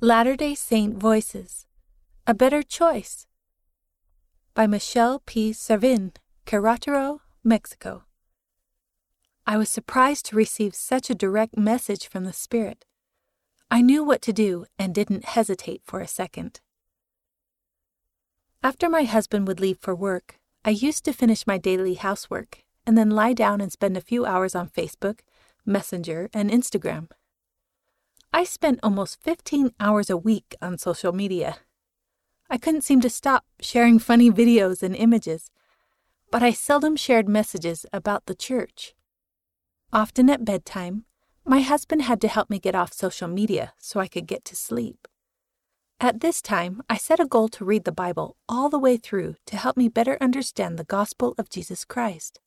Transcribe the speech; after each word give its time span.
Latter 0.00 0.36
day 0.36 0.54
Saint 0.54 0.94
Voices 0.94 1.66
A 2.24 2.32
Better 2.32 2.62
Choice 2.62 3.26
by 4.54 4.64
Michelle 4.64 5.20
P. 5.26 5.52
Servin, 5.52 6.12
Querétaro, 6.46 7.18
Mexico. 7.42 8.04
I 9.44 9.56
was 9.56 9.68
surprised 9.68 10.26
to 10.26 10.36
receive 10.36 10.76
such 10.76 11.10
a 11.10 11.16
direct 11.16 11.56
message 11.56 12.06
from 12.06 12.22
the 12.22 12.32
Spirit. 12.32 12.84
I 13.72 13.82
knew 13.82 14.04
what 14.04 14.22
to 14.22 14.32
do 14.32 14.66
and 14.78 14.94
didn't 14.94 15.24
hesitate 15.24 15.82
for 15.84 15.98
a 15.98 16.06
second. 16.06 16.60
After 18.62 18.88
my 18.88 19.02
husband 19.02 19.48
would 19.48 19.58
leave 19.58 19.78
for 19.80 19.96
work, 19.96 20.38
I 20.64 20.70
used 20.70 21.04
to 21.06 21.12
finish 21.12 21.44
my 21.44 21.58
daily 21.58 21.94
housework 21.94 22.62
and 22.86 22.96
then 22.96 23.10
lie 23.10 23.32
down 23.32 23.60
and 23.60 23.72
spend 23.72 23.96
a 23.96 24.00
few 24.00 24.24
hours 24.24 24.54
on 24.54 24.68
Facebook, 24.68 25.22
Messenger, 25.66 26.30
and 26.32 26.52
Instagram. 26.52 27.08
I 28.32 28.44
spent 28.44 28.80
almost 28.82 29.22
15 29.22 29.72
hours 29.80 30.10
a 30.10 30.16
week 30.16 30.54
on 30.60 30.76
social 30.76 31.12
media. 31.12 31.56
I 32.50 32.58
couldn't 32.58 32.82
seem 32.82 33.00
to 33.00 33.10
stop 33.10 33.44
sharing 33.60 33.98
funny 33.98 34.30
videos 34.30 34.82
and 34.82 34.94
images, 34.94 35.50
but 36.30 36.42
I 36.42 36.52
seldom 36.52 36.94
shared 36.94 37.28
messages 37.28 37.86
about 37.92 38.26
the 38.26 38.34
church. 38.34 38.94
Often 39.92 40.28
at 40.30 40.44
bedtime, 40.44 41.04
my 41.44 41.60
husband 41.60 42.02
had 42.02 42.20
to 42.20 42.28
help 42.28 42.50
me 42.50 42.58
get 42.58 42.74
off 42.74 42.92
social 42.92 43.28
media 43.28 43.72
so 43.78 43.98
I 44.00 44.08
could 44.08 44.26
get 44.26 44.44
to 44.46 44.56
sleep. 44.56 45.08
At 45.98 46.20
this 46.20 46.42
time, 46.42 46.82
I 46.88 46.96
set 46.96 47.18
a 47.18 47.26
goal 47.26 47.48
to 47.48 47.64
read 47.64 47.84
the 47.84 47.92
Bible 47.92 48.36
all 48.48 48.68
the 48.68 48.78
way 48.78 48.98
through 48.98 49.36
to 49.46 49.56
help 49.56 49.76
me 49.76 49.88
better 49.88 50.18
understand 50.20 50.78
the 50.78 50.84
gospel 50.84 51.34
of 51.38 51.48
Jesus 51.48 51.84
Christ. 51.84 52.40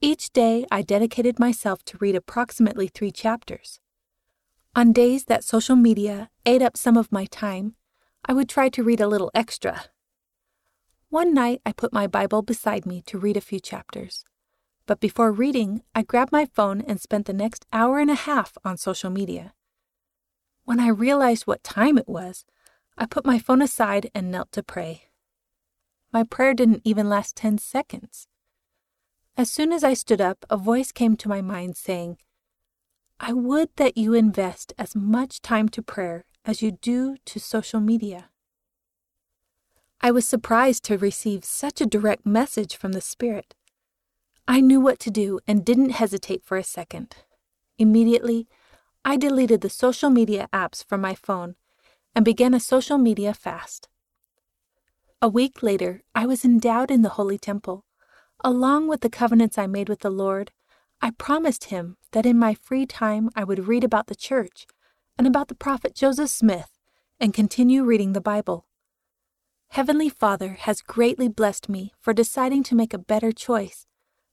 Each 0.00 0.32
day, 0.32 0.64
I 0.70 0.82
dedicated 0.82 1.38
myself 1.38 1.84
to 1.86 1.98
read 1.98 2.14
approximately 2.14 2.86
three 2.86 3.10
chapters. 3.10 3.80
On 4.76 4.92
days 4.92 5.26
that 5.26 5.44
social 5.44 5.76
media 5.76 6.30
ate 6.44 6.60
up 6.60 6.76
some 6.76 6.96
of 6.96 7.12
my 7.12 7.26
time, 7.26 7.76
I 8.24 8.32
would 8.32 8.48
try 8.48 8.68
to 8.70 8.82
read 8.82 9.00
a 9.00 9.06
little 9.06 9.30
extra. 9.32 9.84
One 11.10 11.32
night, 11.32 11.60
I 11.64 11.70
put 11.70 11.92
my 11.92 12.08
Bible 12.08 12.42
beside 12.42 12.84
me 12.84 13.00
to 13.02 13.16
read 13.16 13.36
a 13.36 13.40
few 13.40 13.60
chapters. 13.60 14.24
But 14.86 14.98
before 14.98 15.30
reading, 15.30 15.82
I 15.94 16.02
grabbed 16.02 16.32
my 16.32 16.46
phone 16.46 16.80
and 16.80 17.00
spent 17.00 17.26
the 17.26 17.32
next 17.32 17.66
hour 17.72 18.00
and 18.00 18.10
a 18.10 18.16
half 18.16 18.58
on 18.64 18.76
social 18.76 19.10
media. 19.10 19.54
When 20.64 20.80
I 20.80 20.88
realized 20.88 21.46
what 21.46 21.62
time 21.62 21.96
it 21.96 22.08
was, 22.08 22.44
I 22.98 23.06
put 23.06 23.24
my 23.24 23.38
phone 23.38 23.62
aside 23.62 24.10
and 24.12 24.28
knelt 24.28 24.50
to 24.52 24.62
pray. 24.64 25.04
My 26.12 26.24
prayer 26.24 26.52
didn't 26.52 26.82
even 26.84 27.08
last 27.08 27.36
10 27.36 27.58
seconds. 27.58 28.26
As 29.36 29.52
soon 29.52 29.72
as 29.72 29.84
I 29.84 29.94
stood 29.94 30.20
up, 30.20 30.44
a 30.50 30.56
voice 30.56 30.90
came 30.90 31.16
to 31.18 31.28
my 31.28 31.40
mind 31.40 31.76
saying, 31.76 32.18
I 33.20 33.32
would 33.32 33.70
that 33.76 33.96
you 33.96 34.14
invest 34.14 34.72
as 34.78 34.94
much 34.94 35.40
time 35.40 35.68
to 35.70 35.82
prayer 35.82 36.24
as 36.44 36.62
you 36.62 36.72
do 36.72 37.16
to 37.24 37.40
social 37.40 37.80
media. 37.80 38.30
I 40.00 40.10
was 40.10 40.28
surprised 40.28 40.84
to 40.84 40.98
receive 40.98 41.44
such 41.44 41.80
a 41.80 41.86
direct 41.86 42.26
message 42.26 42.76
from 42.76 42.92
the 42.92 43.00
Spirit. 43.00 43.54
I 44.46 44.60
knew 44.60 44.80
what 44.80 44.98
to 45.00 45.10
do 45.10 45.40
and 45.46 45.64
didn't 45.64 45.90
hesitate 45.90 46.44
for 46.44 46.58
a 46.58 46.64
second. 46.64 47.16
Immediately, 47.78 48.46
I 49.04 49.16
deleted 49.16 49.62
the 49.62 49.70
social 49.70 50.10
media 50.10 50.48
apps 50.52 50.84
from 50.84 51.00
my 51.00 51.14
phone 51.14 51.56
and 52.14 52.24
began 52.24 52.52
a 52.52 52.60
social 52.60 52.98
media 52.98 53.32
fast. 53.32 53.88
A 55.22 55.28
week 55.28 55.62
later, 55.62 56.02
I 56.14 56.26
was 56.26 56.44
endowed 56.44 56.90
in 56.90 57.00
the 57.00 57.16
Holy 57.20 57.38
Temple. 57.38 57.86
Along 58.42 58.88
with 58.88 59.00
the 59.00 59.08
covenants 59.08 59.56
I 59.56 59.66
made 59.66 59.88
with 59.88 60.00
the 60.00 60.10
Lord, 60.10 60.50
I 61.04 61.10
promised 61.10 61.64
him 61.64 61.98
that 62.12 62.24
in 62.24 62.38
my 62.38 62.54
free 62.54 62.86
time 62.86 63.28
I 63.36 63.44
would 63.44 63.68
read 63.68 63.84
about 63.84 64.06
the 64.06 64.14
church 64.14 64.66
and 65.18 65.26
about 65.26 65.48
the 65.48 65.54
prophet 65.54 65.94
Joseph 65.94 66.30
Smith 66.30 66.78
and 67.20 67.34
continue 67.34 67.84
reading 67.84 68.14
the 68.14 68.22
Bible. 68.22 68.64
Heavenly 69.68 70.08
Father 70.08 70.56
has 70.60 70.80
greatly 70.80 71.28
blessed 71.28 71.68
me 71.68 71.92
for 72.00 72.14
deciding 72.14 72.62
to 72.62 72.74
make 72.74 72.94
a 72.94 72.98
better 73.12 73.32
choice 73.32 73.86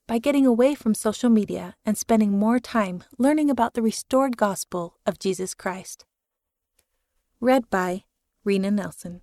by 0.08 0.16
getting 0.16 0.46
away 0.46 0.74
from 0.74 0.94
social 0.94 1.28
media 1.28 1.76
and 1.84 1.98
spending 1.98 2.38
more 2.38 2.58
time 2.58 3.04
learning 3.18 3.50
about 3.50 3.74
the 3.74 3.82
restored 3.82 4.38
gospel 4.38 4.96
of 5.04 5.18
Jesus 5.18 5.52
Christ. 5.52 6.06
Read 7.38 7.68
by 7.68 8.04
Rena 8.44 8.70
Nelson. 8.70 9.20